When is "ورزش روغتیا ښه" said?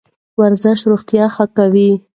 0.39-1.45